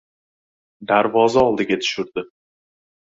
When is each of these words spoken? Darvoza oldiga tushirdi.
Darvoza 0.91 1.45
oldiga 1.53 1.81
tushirdi. 1.85 2.25